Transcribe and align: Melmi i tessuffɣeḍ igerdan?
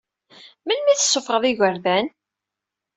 Melmi 0.65 0.91
i 0.93 0.97
tessuffɣeḍ 0.99 1.43
igerdan? 1.49 2.05